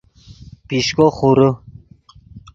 [0.69, 1.49] پیشکو خورے